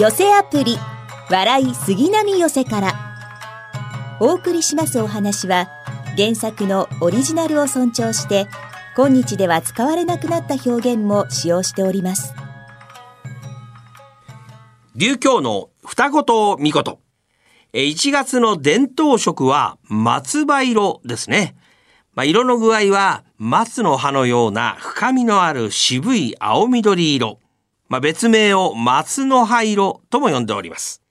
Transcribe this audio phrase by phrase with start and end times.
[0.00, 0.78] 寄せアプリ
[1.30, 2.94] 笑い杉並寄せから
[4.18, 5.68] お送りしますお話は
[6.16, 8.46] 原作のオリジナルを尊重して
[8.96, 12.32] 今日では使われなくなった表現も使用しております
[14.96, 16.98] 琉球の双子と見事
[17.74, 21.56] 1月の伝統色は松葉色ですね。
[22.14, 27.39] まあ、色の具合は松の葉のような深みのある渋い青緑色。
[27.90, 31.02] まあ、別名を松の葉色とも呼んでおります。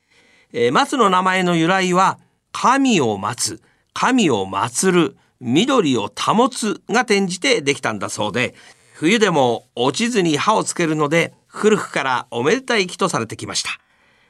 [0.54, 2.20] えー、松の名前の由来は
[2.54, 3.62] 神を待つ、
[3.94, 8.56] 神を祀る、緑を保つが転じてできたんだそうで、
[8.94, 13.72] 冬でも落ちずに葉をつけるので古くからおめでたい木とされてきました。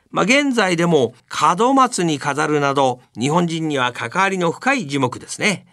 [0.09, 1.13] まあ、現在でも
[1.57, 5.68] 門松に飾るなど日本人には関わりの深い樹木ですね。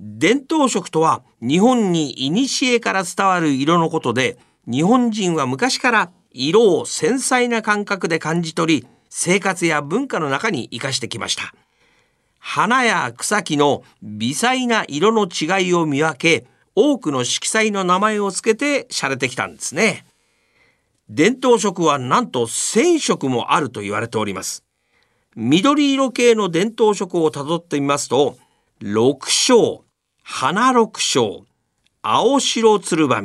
[0.00, 11.54] 伝統色とは日本に古から伝わる色のことで日本人は昔から色を繊細な感覚で感じ取り生活や文化の中に生かしてきました。
[12.38, 20.06] 花や草木の微細な色の違いを見分け多くの色彩の名前を付けて洒落てきたんですね。
[21.08, 24.64] 伝統色はなんと1000色もあると言われております。
[25.36, 28.36] 緑色系の伝統色をたどってみますと、
[28.80, 29.84] 六章、
[30.22, 31.44] 花六章、
[32.02, 33.22] 青白鶴ば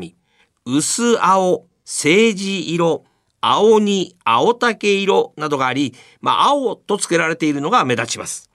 [0.70, 3.06] 薄青、政治色、
[3.40, 8.50] 青に青竹色などがあり、まあ、青と付けられているのが目立ちます。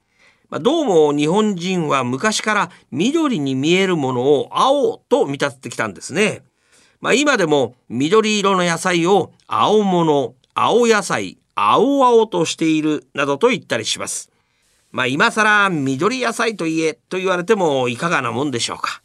[0.50, 6.42] まあ、どうも日本人は昔から緑に見えるものを青と見立ててきたんですね。
[7.00, 14.30] まあ、今でも緑色の野菜を青物、青野菜、青々としているなどと言ったりします。
[14.90, 19.02] まあ、今更緑野菜と言えと言われてもいかがなもんでしょうか。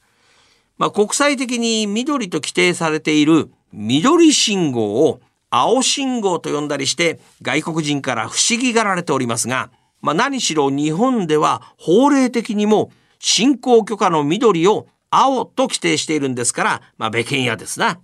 [0.78, 5.20] まあ、国際的に緑と規定されている緑信号を
[5.50, 9.72] 青信号と呼んだりして外国人から不思議がられておりますが、
[10.02, 18.00] まあ、何しろ日本では法令的にも進行許可の緑を青と規定しているんですから、まあ、べけんやですな。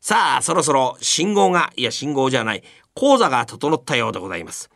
[0.00, 2.62] さあ、そろそろ信号が、いや信号じゃない、
[2.94, 4.70] 講座が整ったようでございます。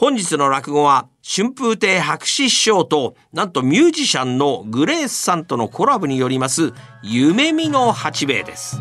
[0.00, 6.72] 本日の落語は春風亭白紙師匠となんとミュージシャンのグレースさんとのコラボによります
[7.02, 8.80] 夢見の八兵衛です。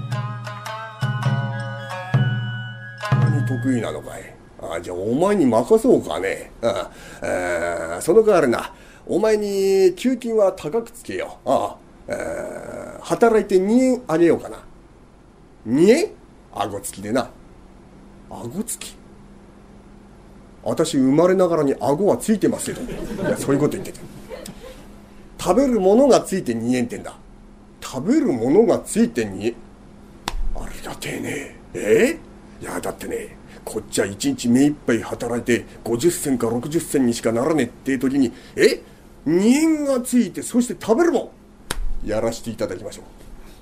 [3.12, 4.34] 何得意なのかい？
[4.62, 6.54] あじゃあお前に任そうかね。
[6.62, 6.90] あ
[7.98, 8.74] あその代わりな
[9.06, 11.50] お前に給金は高くつけよう。
[11.50, 11.76] あ
[12.08, 14.64] あ働いて2円あげようかな。
[15.68, 16.12] 2円
[16.54, 17.30] 顎付きでな。
[18.30, 18.99] 顎付き？
[20.64, 22.82] 私生まれながらに顎はついてますけど。
[22.82, 24.00] いや、そういうこと言ってて。
[25.40, 27.16] 食べるものがついて2円ってんだ。
[27.82, 29.56] 食べるものがついて2円。
[30.56, 31.56] ありがてえね。
[31.74, 32.18] え？
[32.62, 38.82] いや、だってね、こっちは1日目いっぱい働いて50銭か60銭にしかならねえって時に、え
[39.26, 41.30] ?2 円がついて、そして食べるもん。
[42.06, 43.02] やらせていただきましょ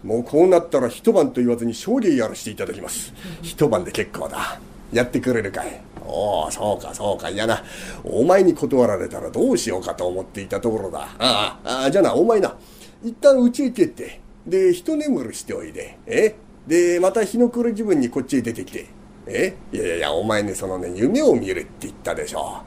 [0.04, 4.60] うもうこうなったら一晩と言わずに勝利やらせていただきます一晩で結構だ
[4.92, 5.82] やってくれるかい?
[6.06, 7.30] おおそうかそうか。
[7.30, 7.64] いやな
[8.04, 11.10] お前に断られたらどうしようかと思っていたところだ。
[11.20, 12.56] ああじゃあなお前な。
[13.04, 14.22] 一旦家へ帰って。
[14.46, 15.98] で一眠るしておいで。
[16.06, 16.36] え?
[16.66, 18.86] でまた日の暮れ自分にこっちへ出てきて。
[19.28, 19.56] え?
[19.74, 22.62] いやいやいやお前ねそのね夢を見るって言ったでしょ、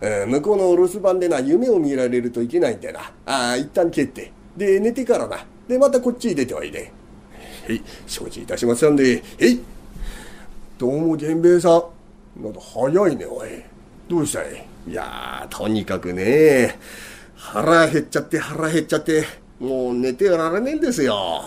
[0.00, 3.00] えー、向こうの留守番でな夢を見られるといけないんだよな。
[3.26, 4.32] ああ一旦帰って。
[4.56, 5.44] で、寝てからな。
[5.68, 6.90] で、またこっちに出ておいで。
[7.68, 9.60] へい、承知いたしますんで、へい。
[10.78, 12.42] どうも、源兵衛さん。
[12.42, 13.48] なんだ、早いね、おい。
[14.10, 14.66] どうしたい？
[14.86, 16.78] いやとにかくね、
[17.34, 19.24] 腹減っちゃって腹減っちゃって、
[19.58, 21.44] もう寝てられねえんですよ。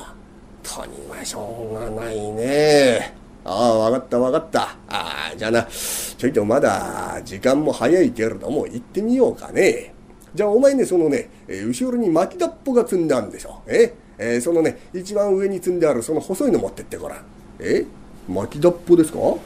[0.63, 3.13] とにはしょうがないね。
[3.45, 4.61] ああ、わかったわかった。
[4.87, 9.93] ああ、じゃあな、ちょいとまだ時間も早いけれども行ってみようかね。
[10.33, 13.61] じゃあお前ね、そのね、え、後ろに巻きだっぽが積んであるんでしょ。
[13.67, 17.19] ええー、そのね、一番上に積んであるその細いの持ってってごらん。
[17.59, 17.85] え
[18.29, 19.17] 巻きだっぽですか？
[19.17, 19.41] お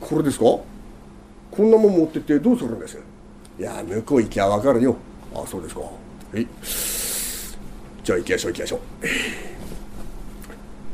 [0.00, 0.44] これですか？
[0.44, 0.64] こ
[1.58, 2.96] んなもん持ってってどうするんです？
[3.58, 4.96] いや、向こう行きゃわかるよ。
[5.34, 5.80] あ、そうですか。
[5.80, 5.88] は
[6.34, 6.46] い。
[8.04, 8.80] じゃあ行きましょう行きましょう。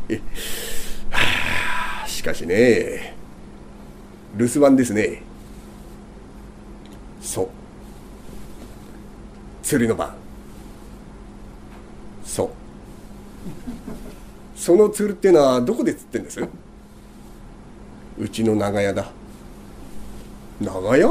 [0.09, 0.17] え、
[1.11, 3.14] はあ、しかしね、
[4.37, 5.23] 留守番ですね。
[7.21, 7.49] そう
[9.62, 10.14] 釣りの番
[12.25, 12.49] そう
[14.59, 16.41] その釣るっていうのはどこで釣ってんです？
[18.19, 19.09] うちの長屋だ。
[20.61, 21.09] 長屋？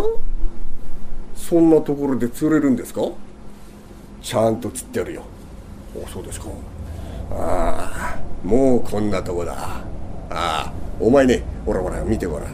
[1.33, 3.01] そんなところで釣れるんですか？
[4.21, 5.23] ちゃんと釣ってやるよ。
[6.05, 6.47] あそうですか。
[7.31, 9.53] ああもうこんなとこだ。
[9.55, 9.81] あ
[10.29, 12.49] あお前ねほらほら見てごらん。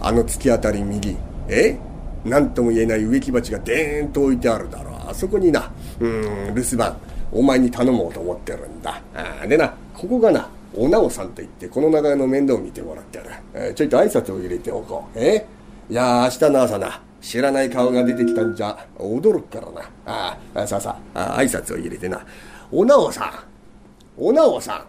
[0.00, 1.16] あの突き当たり右。
[1.48, 1.76] え？
[2.24, 4.92] 何とも言えない植木鉢がでーんと置いてあるだろ。
[4.92, 5.72] うあそこにな。
[5.98, 6.96] うん留守番。
[7.32, 9.02] お前に頼もうと思ってるんだ。
[9.42, 15.18] あでなここがなおなおさんといってこの長屋の面倒を見てもらってやる、えー、ちょいと挨拶を入れておこう。
[15.18, 15.44] え
[15.90, 19.90] いや明日の朝な知らない顔が出てきたんじゃ驚くからな。
[20.06, 22.24] ああさあさあ挨拶を入れてな。
[22.70, 23.32] おなおさん
[24.16, 24.86] おなおさ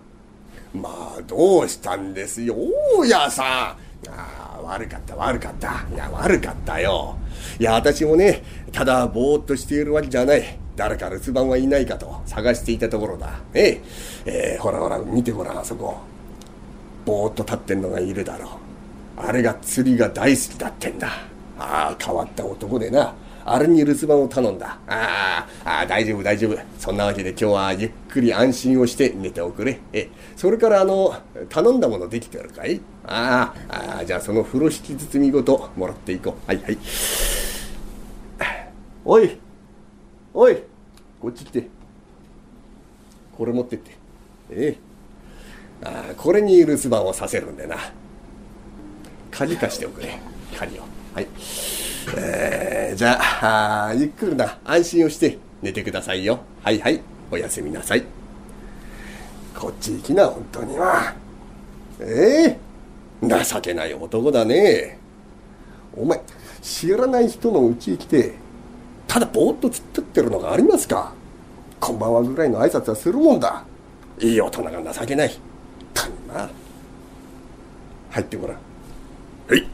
[0.76, 0.78] ん。
[0.78, 2.56] まあどうしたんですよ
[3.00, 3.46] 大家さん。
[3.46, 5.86] ああ悪かった悪かった。
[5.92, 7.18] いや悪かったよ。
[7.60, 10.60] いや私もねただぼーっとしているわけじゃない。
[10.80, 13.42] 誰か留守番はいないかと探していたところだ。
[13.54, 13.82] え
[14.26, 14.54] え。
[14.54, 15.98] えー、ほらほら見てごらんあそこ。
[17.06, 18.50] ぼーっと立ってんのがいるだろう。
[19.18, 21.10] あれが釣りが大好きだってんだ。
[21.58, 23.14] ああ変わった男でな。
[23.44, 24.78] あれに留守番を頼んだ。
[24.88, 26.58] ああ大丈夫大丈夫。
[26.78, 29.82] そんなわけで今日はゆっくり安心をして寝ておくれ。
[29.92, 31.14] えそれからあの
[31.50, 32.80] 頼んだものできてるかい？
[33.06, 36.48] ああじゃあその風呂敷包みごともらっていこう。
[36.48, 36.78] はいはい。
[39.04, 39.38] おい
[40.34, 40.69] おい。
[41.22, 41.68] こっち来て。
[43.38, 43.92] これ持ってって。
[44.52, 44.78] え
[45.84, 45.86] え。
[45.86, 47.78] ああこれに留守番をさせるんでな。
[49.32, 50.20] 鍵貸しておくれ。
[50.58, 50.84] 鍵を。
[51.14, 51.28] はい。
[52.18, 53.20] えー、じゃ
[53.90, 54.58] あゆっくりな。
[54.64, 56.40] 安心をして寝てくださいよ。
[56.64, 57.02] はいはい。
[57.32, 58.04] おやすみなさい。
[59.58, 61.14] こっち行きな本当には。
[62.00, 62.60] ええ。
[63.22, 64.98] ー、情けない男だね。
[65.96, 66.22] お前
[66.62, 68.49] 知らない人の家へ来て。
[69.10, 71.12] ただぼーっと突っ立ってるのがありますか？
[71.80, 73.64] こんばんはぐらいの挨拶はするもんだ。
[74.20, 75.32] いい大人が情けない。
[75.96, 76.48] たんな。
[78.12, 78.58] 入ってごらん。
[79.48, 79.68] はい。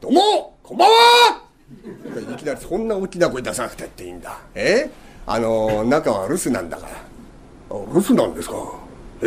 [0.00, 1.42] どうもこんばんは。
[2.32, 4.38] いきなりそんな大きな声出さなくてっていいんだ。
[4.54, 4.88] え？
[5.26, 6.92] あの中は留守なんだから。
[7.68, 8.54] 留守なんですか？
[8.56, 8.72] は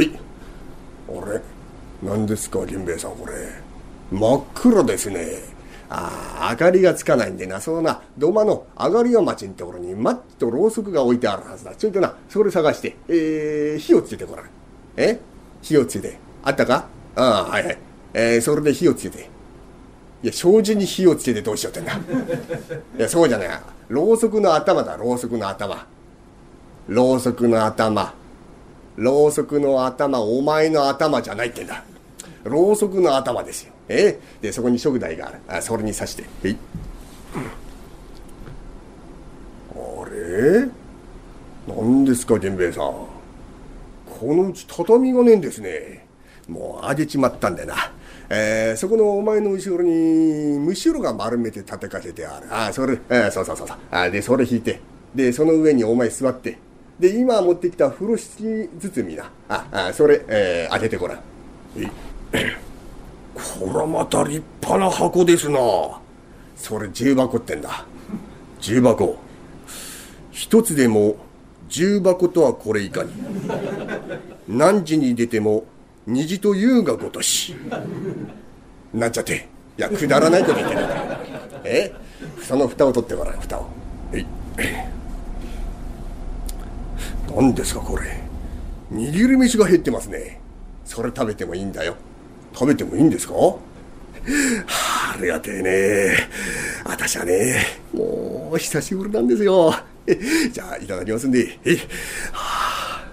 [0.01, 0.09] い。
[1.09, 1.41] あれ
[2.01, 3.33] 何ですか源兵衛さんこれ。
[4.11, 5.50] 真っ暗ですね。
[5.93, 7.59] ああ明かりがつかないんでな。
[7.59, 11.75] そのな土間の上がり屋町のところにマッチとろうそくが置いてあるはずだ。
[11.75, 12.95] ちょいとなそれ探して。
[13.09, 14.45] えー、火をつけてごらん。
[14.95, 15.19] え？
[15.61, 16.17] 火をつけて。
[16.43, 16.87] あったか？
[17.17, 17.77] ああはいはい。
[18.13, 19.29] えー、それで火をつけて。
[20.23, 21.93] いや障子に火をつけてどうしようってんだ。
[22.97, 23.49] いやそうじゃない。
[23.89, 25.85] ろうそくの頭だろうそくの頭。
[26.87, 28.13] ろうそくの頭。
[28.95, 31.83] ろうそくの頭お前の頭じゃないってんだ。
[32.43, 33.73] ろうそくの頭ですよ。
[33.87, 35.39] えでそこに食台がある。
[35.47, 36.23] あそれに刺して。
[36.43, 36.57] えい。
[39.75, 40.69] あれ？
[41.67, 42.83] 何ですか源兵衛さん。
[42.83, 43.07] こ
[44.21, 46.05] のうち畳がねえんですね。
[46.47, 47.75] もうあげちまったんでな。
[48.29, 52.47] えー、そこのお前の後ろにむしろが丸めて立てかけてある。
[52.49, 53.77] あそれ、えー、そうそうそうそう。
[53.91, 54.79] あでそれ引いて。
[55.13, 56.57] でその上にお前座って。
[56.99, 59.29] で今持ってきた風呂敷包みな。
[59.49, 61.19] ああそれ、えー、当ててごらん。
[61.77, 61.87] え
[63.81, 65.57] これはまた立派な箱ですな。
[66.55, 67.83] それ重箱ってんだ。
[68.59, 69.17] 重箱。
[70.31, 71.15] 一つでも
[71.67, 73.11] 重箱とはこれいかに。
[74.47, 75.63] 何時に出ても
[76.05, 77.55] 虹と優がごとし。
[78.93, 79.49] なんちゃって。
[79.79, 80.81] いやくだらないこと言ってる。
[81.63, 81.93] え？
[82.43, 83.65] その蓋を取ってごらん蓋を。
[84.13, 84.25] えい。
[87.35, 88.21] 何ですかこれ。
[88.91, 90.39] 握り飯が減ってますね。
[90.85, 91.95] それ食べてもいいんだよ。
[92.53, 93.33] 食べてもいいんですか？
[94.67, 96.29] はあ、りがてえね。
[96.85, 99.73] 私はね、もう久しぶりなんですよ。
[100.51, 101.57] じゃあ、いただきますんで。
[102.31, 103.11] はあ、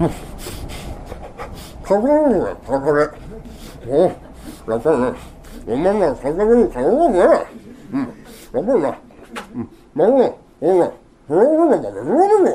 [0.00, 0.08] うん。
[0.08, 0.14] か
[1.88, 3.08] かる、かかれ。
[3.86, 4.02] お
[4.70, 7.20] やっぱり、お前かかるにかかるね。
[7.92, 8.00] うん。
[8.00, 8.10] やっ
[8.52, 8.98] ぱりな、
[9.54, 9.68] うん。
[9.94, 10.92] まあね、ほら、
[11.28, 12.50] それほどまで言らね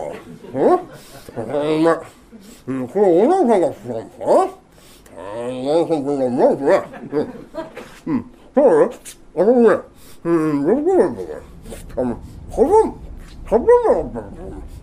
[0.54, 0.62] ら。
[0.62, 0.80] うん。
[1.78, 1.98] お前、
[2.68, 4.10] うん、これおなかがするん。
[4.10, 4.63] か
[5.16, 6.84] うまいね。
[7.12, 8.14] うん。
[8.14, 8.26] うん。
[8.56, 8.96] そうね。
[9.36, 9.80] あのね、
[10.24, 11.16] うん、どこなん。
[11.16, 11.28] だね。
[11.96, 12.20] あの、
[12.52, 12.70] 食べ、
[13.50, 14.26] 食べなかったら、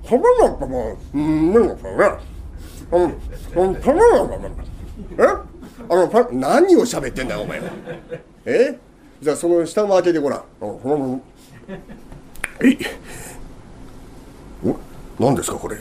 [0.05, 1.79] 食べなかったら、うん、なん。
[1.79, 1.95] かね。
[2.93, 3.13] あの、
[3.51, 3.99] 食べなかったら、
[5.19, 5.51] え
[5.89, 7.29] あの、パ何を喋ってん。
[7.29, 7.67] だよ、お前は。
[8.45, 8.79] え
[9.21, 10.39] じゃあ、その下も開けてごらん。
[10.39, 11.21] あの、この、
[12.63, 12.79] えい。
[14.65, 14.77] お、
[15.23, 15.77] 何ですか、これ。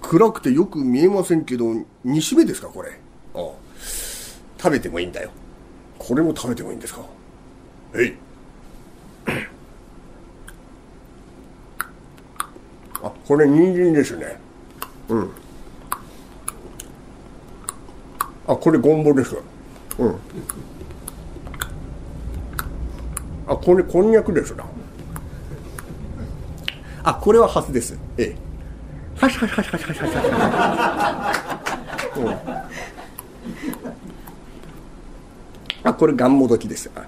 [0.00, 1.44] 暗くてよく見えません。
[1.44, 1.64] けど
[2.04, 2.90] 煮しめですかこれ
[3.34, 3.65] ああ
[4.58, 5.30] 食べてもいいんだよ。
[5.98, 7.00] これも食べてもいいんですか？
[7.94, 8.14] えい。
[13.02, 14.38] あこれ人参ですね。
[15.08, 15.30] うん。
[18.48, 19.36] あこれゴンボです。
[19.98, 20.16] うん。
[23.48, 24.64] あこれこんにゃくですな。
[27.04, 27.96] あこれはハスです。
[28.18, 28.36] ええ
[29.20, 30.06] はしはしはしはしはしは
[32.14, 32.28] しうん
[35.84, 37.04] あこれがんもどきですあ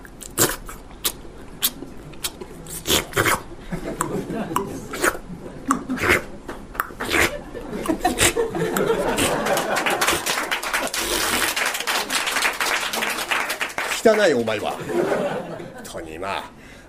[14.04, 14.70] 汚いお前は。
[14.72, 14.80] 本
[15.84, 16.38] 当にま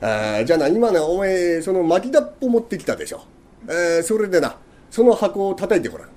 [0.01, 3.24] ああじゃあな今ねお前その巻きだっぽ持ってきたでしょ、
[3.68, 4.56] えーそれでな
[4.89, 6.10] その箱を叩いてごらん。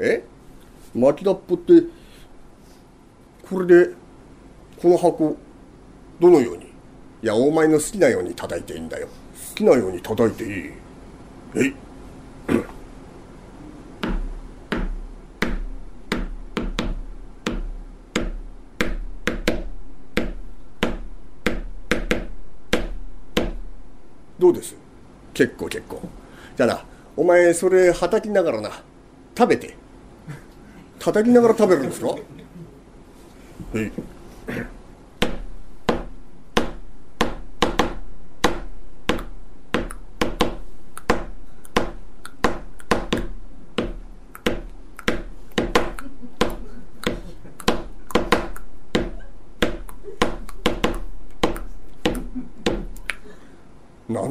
[0.00, 0.24] え？
[0.94, 1.82] 巻きだっぽって
[3.48, 3.94] これで
[4.80, 5.36] この箱
[6.20, 6.68] どのようにい
[7.22, 9.08] やお前の好きなように叩いていいんだよ。
[9.08, 10.70] 好きなように叩いていい。
[11.54, 11.64] え？
[11.64, 11.74] い
[24.38, 24.76] どうです？
[25.32, 26.02] 結構結構。
[26.56, 26.84] じゃあな
[27.16, 28.70] お前それはたきながらな
[29.36, 29.74] 食べて。
[30.98, 32.08] 叩きながら食べるんですか？
[32.08, 33.92] はい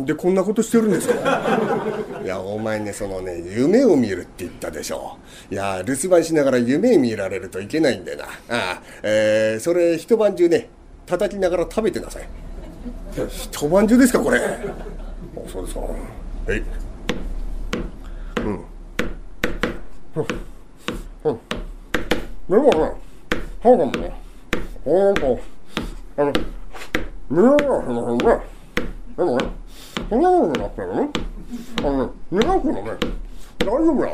[0.06, 1.42] なんでこんなことしてるんですか？
[2.24, 5.18] いやお前ねそのね夢を見るって言ったでしょ。
[5.50, 8.26] いや留守番しながら夢見られるといけないんだよな。
[8.26, 10.70] ああ、えー、それ一晩中ね
[11.08, 12.28] 叩きながら食べてなさい。
[13.28, 14.38] 一晩中ですかこれ？
[14.40, 14.42] あ
[15.52, 15.82] そうですか。
[15.82, 15.88] は
[16.56, 16.64] い。
[18.46, 18.52] うん。
[18.52, 18.62] うん。
[21.24, 21.40] うん
[22.48, 22.92] でもね
[23.64, 24.14] そうかもね
[24.84, 25.40] ほんと。
[26.18, 26.32] あの
[27.28, 28.38] 見えないのね
[29.18, 29.46] でもね
[30.10, 30.22] そん。
[30.22, 31.10] なことなくてね
[31.80, 32.92] あのね磨くのね
[33.60, 34.14] 大丈夫だね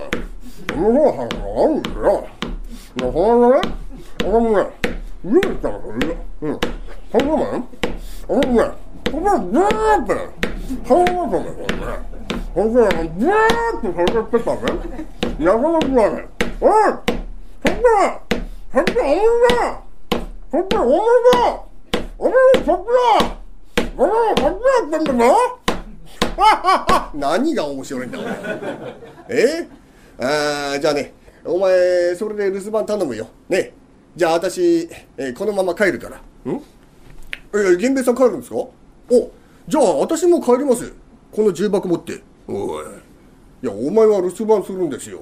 [0.76, 1.18] 向こうはん。
[1.18, 1.82] があるん。
[1.84, 2.28] だよ
[2.98, 3.76] いやこれね
[4.26, 4.66] 俺もね
[5.24, 6.60] 家に来たのいいようん。
[7.12, 7.20] そん。
[7.22, 7.68] なもん。
[8.28, 8.64] 俺もね
[9.12, 10.18] ここでブーってね
[10.88, 11.84] 顔がとねこれね
[12.54, 12.74] ほん。
[12.74, 13.30] とねブー
[13.78, 14.60] ってされてたね
[15.40, 16.28] なかなかね
[16.62, 16.72] おい
[17.64, 17.76] そん。
[17.82, 17.90] な
[18.72, 18.86] そん。
[18.86, 19.66] なお前だ
[20.52, 20.60] そん。
[20.70, 21.00] なお前
[21.34, 21.36] だ
[22.18, 22.34] お前
[22.66, 22.76] そん。
[22.76, 22.82] な
[23.98, 24.54] お前そん。
[24.58, 25.18] なやってん。
[25.18, 25.61] だぞ
[27.14, 28.34] 何が面白いんだお前。
[29.30, 29.68] え？
[30.20, 33.28] あじゃあねお前それで留守番頼むよ。
[33.50, 33.74] ね。
[34.16, 36.18] じゃあ私、えーこのまま帰るから。
[36.18, 36.62] ん？
[37.54, 38.56] え源兵衛さん帰るんですか？
[38.58, 38.72] お
[39.68, 40.94] じゃあ私も帰ります。
[41.32, 42.22] この重箱持って。
[42.48, 42.86] おい。
[43.64, 45.22] いやお前は留守番するんですよ。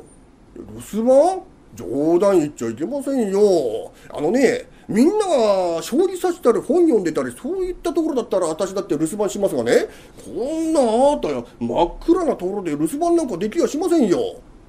[0.55, 1.41] 留守番？
[1.79, 3.91] 冗談言っちゃいけませんよ。
[4.09, 9.88] あのねみんなが将棋指したり本読んでたりそういったところだったら私だって留守番しますがね
[10.25, 14.19] こんなあなたや真っ暗なところで留守番なんかできやしませんよ。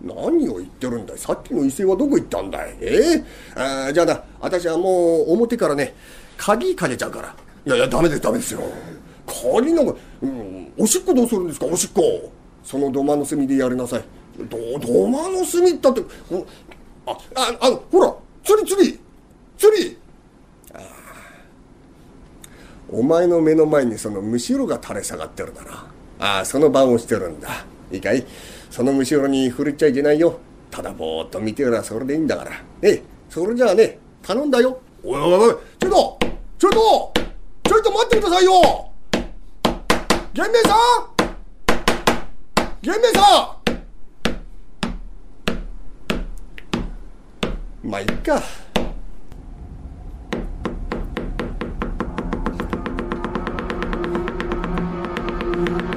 [0.02, 1.18] 何を言ってるんだい。
[1.18, 2.76] さっきの威勢はどこ行ったんだい？
[2.80, 3.16] え？
[3.16, 3.24] え
[3.88, 5.94] あじゃあな私はもう表からね
[6.36, 7.34] 鍵かけちゃうから。
[7.66, 8.60] いやいやダメですダメですよ。
[9.26, 11.66] 鍵なんか、うん、おしっこどうするんですか？
[11.66, 12.32] おしっこ。
[12.64, 14.04] その土間の隅でやりなさい。
[14.48, 16.02] ど土間の隅ったって
[17.06, 18.14] あああのほら
[18.44, 19.00] 釣り釣り
[19.58, 19.98] 釣り。
[20.74, 20.80] あー。
[22.90, 25.86] お前の目の前にそのむしろが垂れ下がってるだな。
[26.18, 27.64] ああその番をしてるんだ。
[27.92, 28.26] いいかい？
[28.70, 30.38] そのむしろに振るっちゃいけないよ。
[30.70, 32.50] ただぼーっと見てるらそれでいいんだから。
[32.50, 34.80] ねえそれじゃあね頼んだよ。
[35.02, 36.18] おいおいおいちょっと
[36.58, 37.12] ちょっと
[37.64, 38.52] ちょいと待ってくださいよ。
[40.32, 41.10] 源兵衛さん！
[42.82, 43.59] 源兵衛さん！
[47.90, 48.40] まあいっか。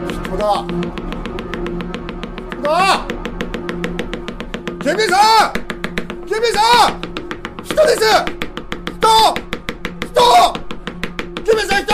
[0.09, 0.65] 人だ？
[2.49, 3.05] 人だ
[4.79, 5.17] 源兵衛さ
[5.49, 5.53] ん！
[6.25, 6.91] 源兵衛さん！
[7.63, 8.01] 人です！
[8.91, 9.07] 人！
[10.07, 10.17] 人！
[11.43, 11.93] 源兵衛さん人！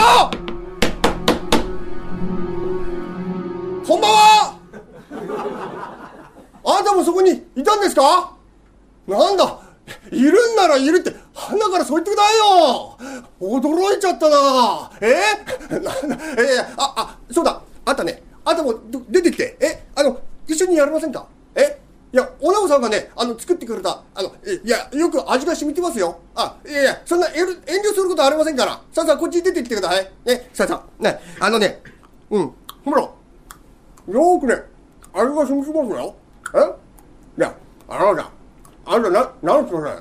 [3.86, 4.56] こんばんは。
[6.64, 8.34] あなたもそこにいたんですか？
[9.06, 9.59] なんだ？
[10.10, 12.98] いるんならいるって鼻からそう言ってくださいよ。
[13.40, 14.90] 驚いちゃったな。
[15.00, 15.78] え？
[15.78, 15.92] な
[16.42, 17.60] えああそうだ。
[17.84, 18.22] あんたね。
[18.44, 18.74] あんたも
[19.08, 19.56] 出てきて。
[19.60, 19.86] え？
[19.94, 21.26] あの一緒にやりませんか？
[21.54, 21.80] え？
[22.12, 26.18] いやお直さんがねあの作ってくれたあのいやよく味が染みてますよ。
[26.34, 28.72] あいやいやそんな遠慮することありませんから。
[28.92, 30.10] さあさあこっちに出てきてください。
[30.24, 31.80] ねさあさあねあのね
[32.30, 32.52] うん
[32.84, 33.02] ほら。
[33.02, 34.56] よーくね
[35.12, 36.14] 味が染みてますよ。
[36.54, 36.58] え？
[37.38, 37.54] いや
[37.88, 38.30] あなた
[38.92, 39.92] あんたななんすかそれ。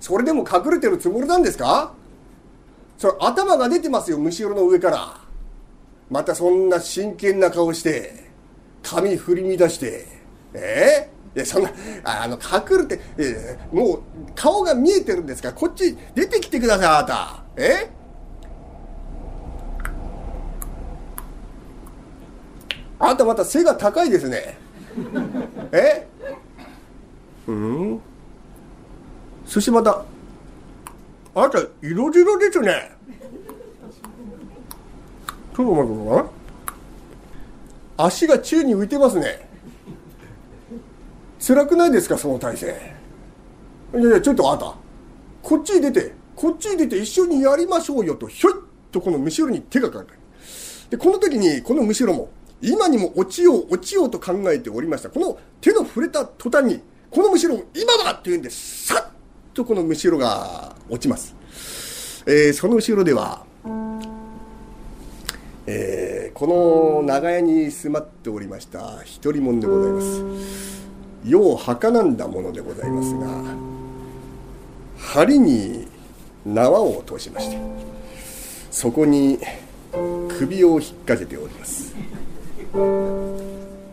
[0.00, 1.92] それでも隠れてるつもりなんですか？
[2.96, 5.20] それ頭が出てますよむしろの上から。
[6.10, 8.30] またそんな真剣な顔して
[8.82, 10.06] 髪振り乱して。
[10.54, 11.08] え？
[11.34, 11.70] ー、いやそんな
[12.02, 14.02] あの隠るって、えー、もう
[14.34, 15.50] 顔が見えてるんですか？
[15.50, 17.44] らこっち出てきてくださいあなた。
[17.56, 17.90] え？
[22.98, 24.58] あんたまた背が高いですね。
[25.70, 26.08] え？
[27.48, 28.00] うん？
[29.46, 30.04] そしてまた。
[31.34, 32.92] あなた色白ですね。
[35.54, 36.24] ちょっと待ってください。
[37.96, 39.48] 足が宙に浮いてますね。
[41.40, 42.94] 辛くないですかその体勢。
[43.94, 44.74] いやいやちょっとあんた。
[45.42, 48.56] こっちに出てこっちに出て一緒にやりましょうよとひょいっ
[48.92, 50.18] とこのむしろに手がかかる。
[50.90, 55.08] でこの時にこのむしろも今にも落ちよう落ちようと考えておりました。
[55.08, 59.12] この手の触れた途端にこのむしろ今だっていうんでさっ
[59.54, 63.46] とこのむしろが落ちます、えー、その後ろでは
[65.70, 66.46] えー、こ
[67.02, 70.88] の長屋に住まっておりました一人者でございます。
[71.26, 73.26] よう儚んだものでございますが
[74.98, 75.86] 針に
[76.46, 77.58] 縄を通しまして
[78.70, 79.38] そこに
[80.38, 81.94] 首を引っ掛けております。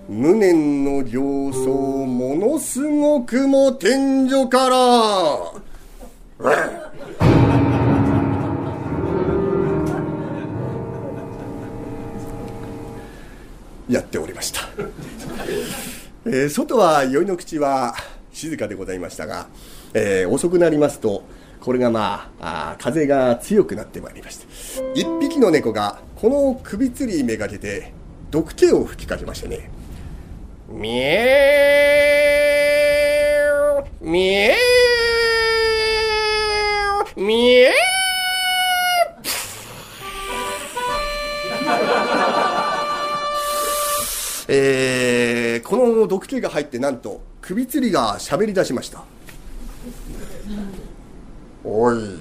[0.08, 1.18] 無念の形
[1.52, 4.76] 相ものすごくも天井から。
[13.90, 14.62] やっておりました、
[16.26, 17.94] えー、外は宵の口は
[18.34, 19.48] 静かでございましたが、
[19.94, 21.24] えー、遅くなりますと
[21.62, 24.48] これがまああ風が強くなってまいりまして
[24.96, 27.94] 一匹の猫がこの首吊りめがけて
[28.32, 29.75] 毒気を吹きかけましてね。
[30.76, 37.72] みえーみえーみえ
[44.50, 49.06] えー、この毒気が入ってなんと首吊りが喋り出しました。
[51.64, 52.20] おい。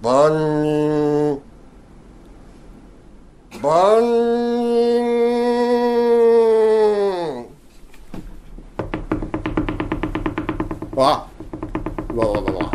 [0.00, 1.42] 万人。
[3.60, 5.07] 万人。
[10.98, 11.28] わ
[12.12, 12.72] わわわわ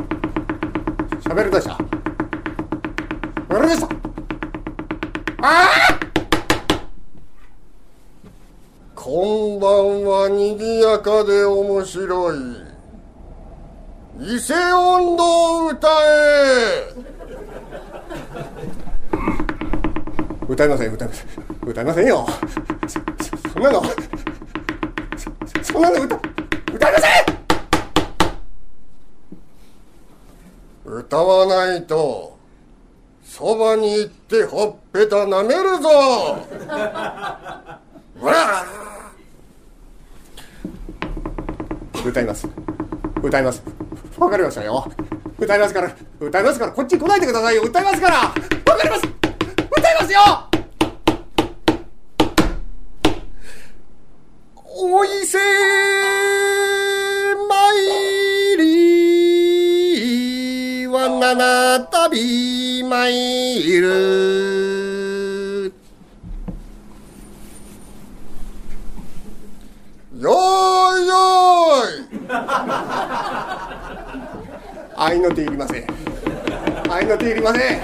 [1.20, 1.78] 喋り出した
[3.50, 3.88] 喋り出した
[5.42, 6.00] ああ
[8.96, 12.38] こんばんはにぎやかで面白い。
[14.22, 16.96] 伊勢音頭歌え。
[20.48, 21.28] 歌いません歌いません。
[21.70, 22.26] 歌いませんよ。
[22.88, 23.84] そそんなの。
[25.18, 26.16] そそんなの歌
[26.74, 27.43] 歌いません。
[30.94, 32.38] 歌わないと
[33.24, 35.90] そばに行ってほっぺたなめるぞ。
[38.22, 38.64] ほら
[42.06, 42.48] 歌います。
[43.24, 43.64] 歌います。
[44.20, 44.86] わかりましたよ。
[45.40, 47.64] 歌いますから歌いますからこっち来ないでくださいよ。
[47.64, 48.18] 歌いますから。
[48.18, 49.02] わかります。
[49.76, 50.20] 歌いますよ。
[54.66, 56.13] お伊勢参
[61.34, 63.12] りは七旅参
[63.82, 65.74] る
[70.16, 71.94] よーいよーい
[74.96, 75.88] 愛の手いりません
[76.90, 77.82] 愛の手いりません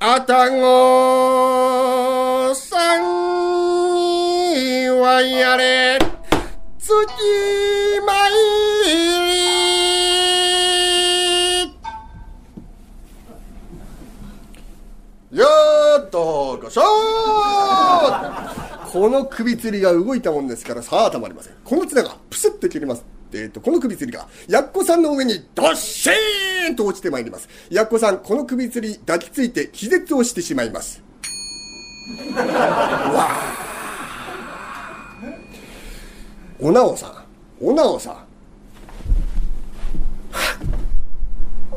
[0.00, 3.00] あたごさん
[4.54, 5.98] にはやれ
[6.78, 6.92] 月
[8.04, 8.30] 参
[18.92, 21.54] この首吊りが動いたもんですからさあたまりません。
[21.64, 23.06] この綱がプスッと切れます。
[23.32, 27.48] えーと、この首吊りがやっこさんの上にドッシーンと落ちてまいります。
[27.70, 31.02] やっこさんこの首吊り抱きついて気絶をしてしまいます。
[32.36, 33.30] わ
[36.60, 37.14] おなおさん
[37.62, 38.14] おなおさん。
[38.14, 38.20] ま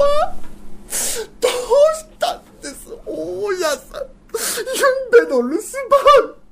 [0.04, 0.34] あ
[0.90, 2.90] どうしたんです？
[3.06, 4.04] 大家さん。
[5.14, 5.62] ゆんべの留守
[6.28, 6.45] 番。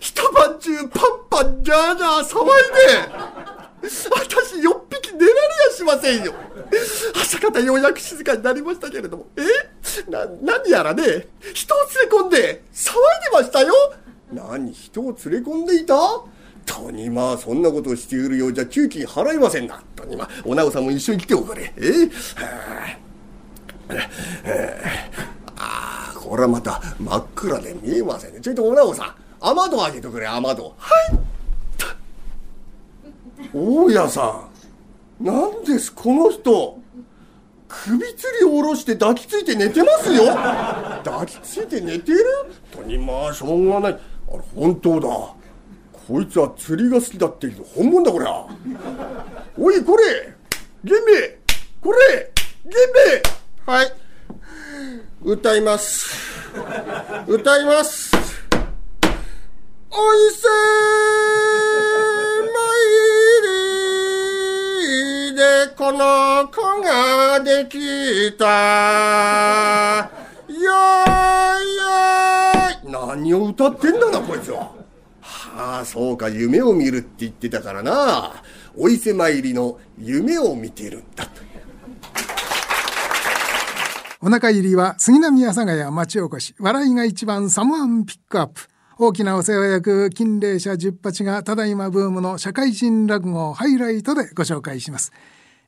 [0.00, 5.32] 一晩中パンパンギャーギャー騒いで私4匹寝られ
[5.68, 6.34] やしませんよ。
[7.14, 9.26] 朝方ようやく静かになりましたけれども。
[9.36, 9.42] え？
[10.10, 11.28] な何やらね。
[11.54, 13.74] 人を連れ込んで騒いでましたよ。
[14.32, 15.94] 何人を連れ込んでいた？
[16.66, 19.82] とにまあそんなことをしているようじゃ給金払えませんな。
[19.94, 21.72] とにまあお直さんも一緒に来ておくれ。
[21.76, 22.10] え？
[25.56, 28.40] ああこれはまた真っ暗で見えませんね。
[28.40, 29.14] ちょいとお直さん。
[29.46, 30.74] 雨戸あげてくれ雨戸。
[30.78, 31.18] はい。
[33.52, 34.48] 大家さ
[35.20, 35.24] ん。
[35.24, 36.78] 何ですこの人。
[37.68, 40.34] 首吊り下ろして抱きついて寝てますよ。
[41.04, 42.24] 抱きついて寝てる？
[42.74, 43.92] 本当にまあしょうがない。
[43.92, 43.96] あ
[44.32, 45.08] れ本当だ。
[46.06, 48.46] こいつは釣りが好きだって言うと本物だこりゃ。
[49.58, 50.34] おいこれ。
[50.82, 51.38] 源兵衛
[51.82, 52.32] これ。
[52.64, 52.78] 源
[53.10, 53.22] 兵衛
[53.66, 53.92] はい。
[55.22, 56.16] 歌います。
[57.26, 58.23] 歌います。
[59.96, 60.48] おいせ
[62.50, 62.58] 参
[65.30, 70.10] りでこの子ができた。
[70.48, 74.72] よーい何を歌ってんだなこいつは。
[75.20, 78.42] はあそうか夢を見るって言ってたからな。
[78.76, 81.30] お伊勢参りの夢を見てるんだと。
[84.20, 86.56] お腹入りは杉並阿佐ヶ谷町おこし。
[86.58, 88.73] 笑いが一番サムワンピックアップ。
[88.96, 95.10] 大きなお世話役金霊社十八がただいまブームの社会人落語ハイライトでご紹介します、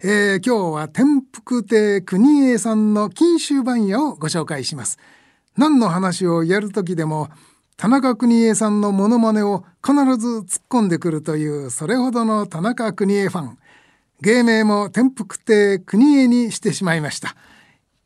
[0.00, 4.98] えー、今日は天福亭国栄さんの金秋番屋をご紹介します。
[5.56, 7.28] 何の話をやる時でも
[7.76, 13.58] 田中邦衛さんのモノマネを必ず突っ込んでくるというそれほどの田中邦衛ファン。
[14.20, 17.34] 芸名も天福亭国栄にしてしまいました。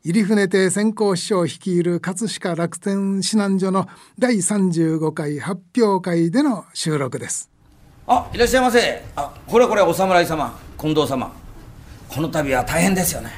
[0.03, 3.87] 入船亭先行師匠率いる葛飾楽天指南所の
[4.17, 7.51] 第35回発表会での収録です。
[8.07, 9.03] あいらっしゃいませ。
[9.15, 11.31] あこれこれお侍様近藤様。
[12.09, 13.29] この度は大変ですよね。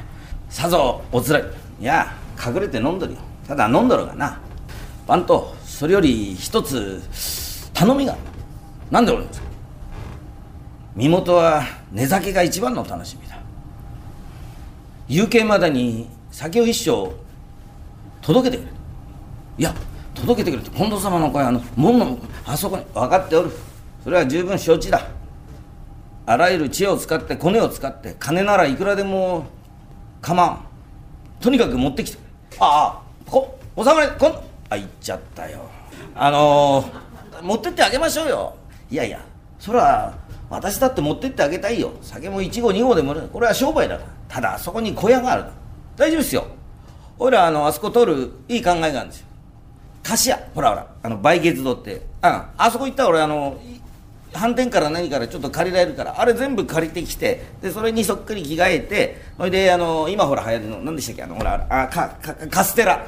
[0.49, 1.43] さぞおつらい。
[1.82, 3.19] いや隠れて飲んどるよ。
[3.45, 4.39] ただ飲んどるがな。
[5.06, 7.02] 番頭それより一つ
[7.73, 8.15] 頼みが。
[8.89, 9.47] 何でおるんですか。
[10.95, 13.38] 身元は寝酒が一番の楽しみだ。
[15.10, 17.13] 夕景までに酒を一升
[18.22, 18.72] 届けてくれ。
[19.60, 19.74] いや
[20.15, 23.52] 届けてくれって近藤様の声あの門のあそこに分かっておる。
[24.04, 25.08] それは十分承知だ。
[26.26, 29.46] あらゆる知恵を使ってコネを使って金ならいくらでも
[30.22, 30.65] 構わん。
[31.39, 32.26] とにかく持ってきてくれ。
[32.62, 34.34] ああこお侍こん
[34.69, 35.60] あ行っちゃったよ。
[36.15, 38.56] あのー、持ってってあげましょうよ。
[38.89, 39.24] いやいや
[39.60, 40.17] そら
[40.50, 41.93] 私だって持ってってあげたいよ。
[42.02, 45.46] 酒も1号2号でもこれは商売だただあそこに小屋がある
[45.95, 46.45] 大丈夫ですよ。
[47.19, 49.27] 俺らあのあそこ通るいい考えがあるんですよ。
[50.01, 50.88] 菓子屋ほらほら。
[51.03, 52.01] あの梅月堂って。
[52.21, 53.60] ああそこ行ったら俺あの
[54.34, 56.19] 飯店から何からちょっと借りられるから。
[56.19, 61.23] あれ全部借りてきてでそれにそっくり着替えてそれであの今ほら流行りの何でしたっけ？
[61.23, 63.06] あのほらあかかカステラ。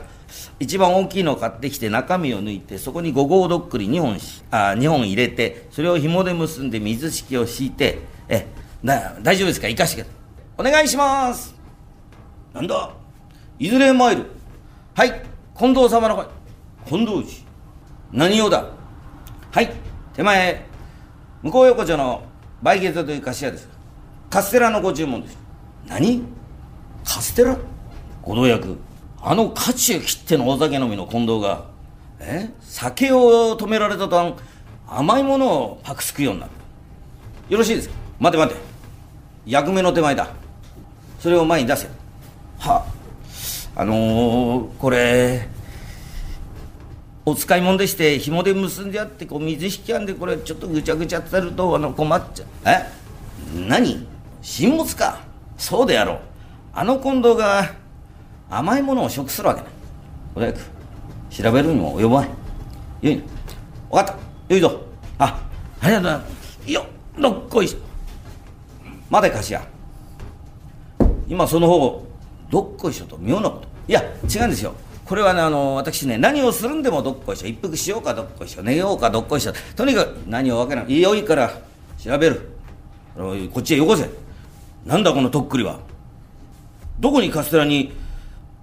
[0.60, 4.17] 一番大きいのを買ってきて中身を抜いてそこに5合どっくり2本
[4.52, 8.45] あ2本入れてそれを紐で結んで水敷を敷いてえ
[8.84, 9.67] な大丈夫ですか？
[9.67, 10.06] 生かして
[10.58, 11.55] お願いします。
[12.56, 12.89] なんだ？
[13.60, 14.28] いずれ参る。
[14.94, 15.22] はい
[15.58, 16.26] 近藤様の声。
[16.88, 17.44] 近藤氏。
[18.13, 18.65] 何用だ？
[19.52, 19.74] はい
[20.13, 20.65] 手前
[21.44, 22.24] 向こう横丁の
[22.63, 23.68] バイゲートという菓子屋です。
[24.30, 25.38] カステラのご注文です。
[25.86, 26.24] 何？
[27.04, 27.58] カステラ？
[28.22, 28.78] ご同役
[29.22, 31.65] あの価値を切ってのお酒飲みの近藤が。
[32.22, 32.50] え？
[32.62, 34.38] 酒を止められたと
[34.88, 36.52] 甘いものをパクすくようになる。
[37.50, 37.96] よろしいですか？
[38.18, 38.62] 待て待て。
[39.46, 40.30] 役目の手前だ。
[41.20, 41.89] それを前に出せ。
[42.69, 42.86] は。
[43.75, 45.47] あのー、これ
[47.25, 52.47] お使い物でして紐で結んであってこう水引きあんでこれちょっとぐちゃぐちゃってるとあの困っちゃう。
[52.65, 52.86] え？
[53.67, 54.08] 何？
[54.41, 55.21] 新物か？
[55.58, 56.19] そうであろう。
[56.73, 57.73] あの近藤が
[58.49, 59.71] 甘いものを食するわけない
[60.36, 62.30] 小田君調べるにも及ばない
[63.01, 63.23] よいな。
[63.89, 64.54] 分かった。
[64.54, 64.82] よいぞ。
[65.17, 65.41] あ
[65.82, 66.71] ありがとうございます。
[66.71, 66.86] よ
[67.19, 67.75] どっこいし
[69.10, 69.65] 待てかしや
[71.28, 72.06] 今その方
[72.50, 73.68] どっこいしょと妙なこと。
[73.88, 74.74] いや違うんですよ。
[75.06, 77.48] これはねあの私ね何をするんでもどっこいしょ。
[77.48, 78.64] 一服しようかどっこいしょ。
[78.64, 79.54] 寝ようかどっこいしょ。
[79.76, 81.52] とにかく何を分けないいいよいから
[82.00, 82.50] 調べる。
[83.54, 84.10] こっちへよこせ。
[84.86, 85.80] なんだこのとっくりは。
[87.00, 87.92] どこにカステラに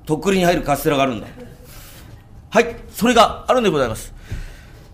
[0.07, 1.27] とっくりに入るカステラがあるんだ。
[2.51, 4.13] はいそれがあるんでございます。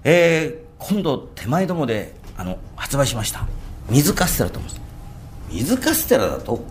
[0.05, 3.47] えー、今度手前どもであの発売しました。
[3.89, 4.83] 水カステラと思います。
[5.51, 6.63] 水カステラだと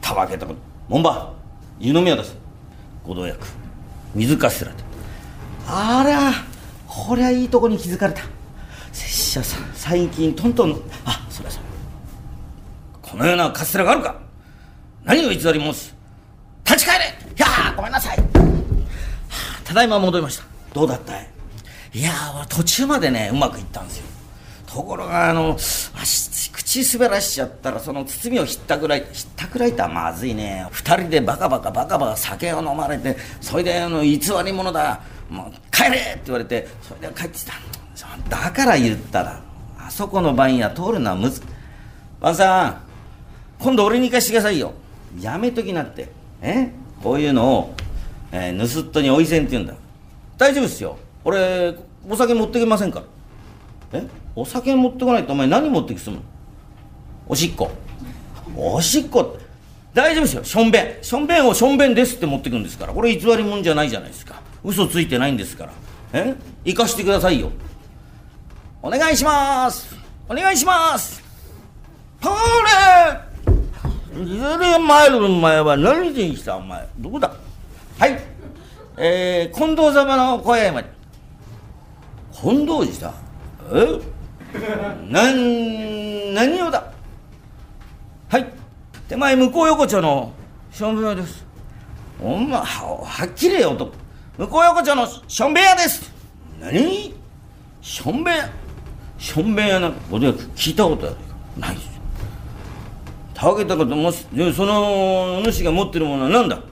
[0.00, 1.39] たわけたこと門番。
[1.80, 2.36] 湯飲みを出す。
[3.04, 3.46] ご同役
[4.14, 4.84] 水カステラと。
[5.66, 6.32] あら
[6.86, 8.22] こりゃいいとこに気づかれた。
[8.92, 11.62] 拙者さ最近トントンあそりゃそう。
[13.00, 14.20] このようなカステラがあるか。
[15.04, 15.96] 何を偽り申す。
[16.64, 17.04] 立ち返れ。
[17.06, 20.44] いやごめんなさい、はあ、ただいま戻りました。
[20.74, 21.26] どうだったい？
[21.94, 22.12] いや
[22.50, 24.04] 途中までねうまくいったんですよ。
[24.66, 25.56] ところがあの
[26.70, 30.68] 口滑らしちゃったらその包みをひったくらいひったくらいとはまずいね。
[30.70, 35.00] 二人でバカバカバカバカ酒を飲まれてそれであの偽り者だ。
[35.28, 37.54] もう帰れって言われてそれで帰ってきた。
[38.28, 39.42] だから言ったら
[39.80, 41.42] あそこの番屋通るのはむず
[42.20, 42.82] 番さん
[43.58, 44.72] 今度俺に行かしてくださいよ。
[45.20, 46.08] やめときなって。
[46.40, 46.70] え？
[47.02, 47.74] こういうのを、
[48.30, 49.74] えー、盗っ人においせんって言うんだ。
[50.38, 50.96] 大丈夫っすよ。
[51.24, 51.74] 俺
[52.08, 53.02] お酒持ってきませんか
[53.92, 53.98] ら。
[53.98, 54.06] え？
[54.36, 56.22] お酒持ってこないとお前何持ってきすむの？
[57.30, 57.70] おしっこ。
[58.56, 59.38] おしっこ。
[59.94, 60.42] 大丈夫ですよ。
[60.42, 60.98] しょんべん。
[61.00, 62.92] しょんべんをしょんべんですって持ってくんですから。
[62.92, 64.42] これ偽り物じゃないじゃないですか。
[64.64, 65.72] 嘘ついてないんですから。
[66.12, 66.34] え？
[66.64, 67.52] 行かしてくださいよ。
[68.82, 69.94] お願いします。
[70.28, 71.22] お願いします。
[72.20, 72.34] ほれ
[74.24, 76.56] リザリマイルの前は何した？
[76.56, 76.84] お前。
[76.98, 77.32] どこだ？
[77.96, 78.20] はい。
[78.96, 80.88] えー、近藤様の小屋まで。
[82.32, 83.14] 近藤寺だ
[83.72, 84.00] え？
[85.08, 86.90] 何何をだ？
[88.30, 88.46] はい。
[89.08, 90.32] 手前向こう横丁の
[90.70, 91.44] しょんべん屋です。
[92.22, 93.92] お前はっきりよと。
[94.38, 96.12] 向こう横丁のしょんべん屋です。
[96.60, 97.12] 何？
[97.80, 98.48] しょんべん屋
[99.18, 101.16] しょんべん屋なんか俺聞いたことある
[101.58, 101.90] ないです。
[103.34, 106.62] たわけたこともしその主が持ってるものは何だ？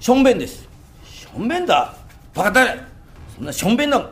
[0.00, 0.68] しょんべんです。
[1.04, 1.94] しょんべんだ。
[2.34, 2.80] バカだれ
[3.36, 4.04] そんなしょんべんだ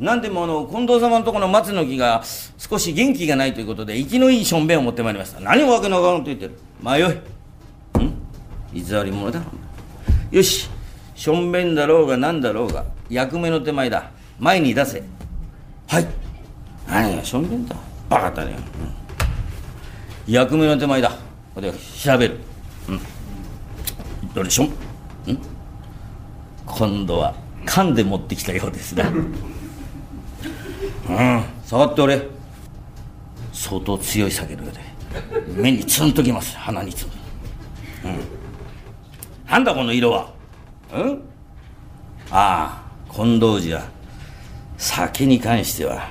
[0.00, 2.24] なんでもあの近藤様のところの松の木が
[2.56, 5.40] 少し元気がないということで生きのいいしょんべんを持ってまいりました。
[5.40, 6.58] 何をわけのわからんと言ってる。
[6.80, 7.20] まあよいん？
[8.72, 9.42] 偽り者だ。
[10.30, 10.70] よし。
[11.14, 14.10] しょんべんだろうが何だろうが役目の手前だ。
[14.38, 15.02] 前に出せ。
[15.86, 16.06] はい。
[16.88, 17.76] 何がしょんべんだ。
[18.08, 18.56] バカだね、
[20.26, 21.12] うん、役目の手前だ。
[21.54, 22.38] これ調べる。
[22.88, 23.00] うん。
[24.32, 24.70] どれしょんん？
[26.64, 27.34] 今度は
[27.66, 29.12] 噛んで持ってきたようですな。
[31.10, 31.44] うん。
[31.64, 32.22] 触って俺
[33.52, 34.80] 相当強い酒のようで。
[35.60, 36.56] 目にツンときます。
[36.56, 37.10] 鼻にツン。
[38.08, 38.20] うん。
[39.50, 40.32] なんだこの色は。
[40.92, 41.22] うん？
[42.30, 43.86] ああ近藤寺は
[44.78, 46.08] 酒に関しては。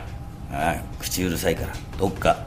[0.52, 1.74] ああ口うるさいから。
[1.98, 2.38] どっか。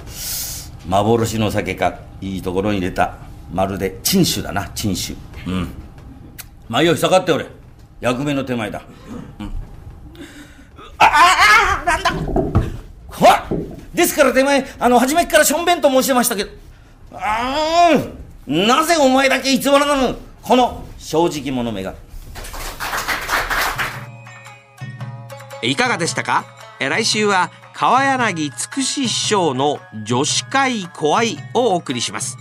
[0.87, 1.99] 幻の酒か。
[2.21, 3.17] いいところに入れた。
[3.53, 4.69] まるで珍酒だな。
[4.69, 5.17] 珍酒。
[5.47, 5.69] うん。
[6.69, 7.47] まあよい下がって俺
[8.01, 8.83] 役目の手前だ。
[9.39, 9.47] うん。
[10.99, 12.03] あああなん
[12.35, 12.42] だ
[13.13, 13.47] ほら
[13.95, 16.51] ですから手前あの初めからしょんべんと申してましたけど
[17.13, 17.99] ああ
[18.47, 21.95] なぜお前だけ偽らなのこの正直者めが。
[25.63, 26.45] いかがでしたか？
[26.81, 32.37] 来週は川柳つくし師匠の女子会怖いをお送りします。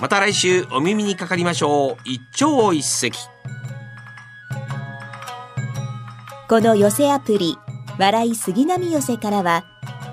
[0.00, 2.08] また来週お耳にかかりましょう。
[2.08, 3.12] 一朝一夕。
[6.48, 7.58] この寄せアプリ
[7.98, 9.64] 笑い杉並寄せからは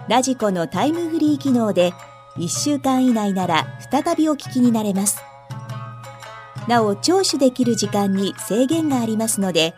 [0.09, 1.93] ラジコのタイムフリー機能で
[2.37, 5.21] 1週間以内なら再びお聞きになれます。
[6.67, 9.73] なお聴取できる時間に制限がありますので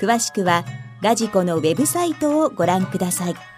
[0.00, 0.64] 詳しくは
[1.02, 3.53] ラジコのウェブサイトをご覧ください。